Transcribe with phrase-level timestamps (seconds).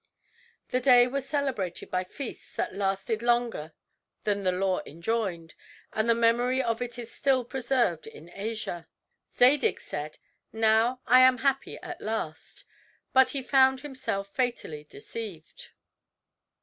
[0.69, 3.75] The day was celebrated by feasts that lasted longer
[4.23, 5.53] than the law enjoined;
[5.93, 8.87] and the memory of it is still preserved in Asia.
[9.31, 10.17] Zadig said,
[10.51, 12.63] "Now I am happy at last;"
[13.13, 15.69] but he found himself fatally deceived.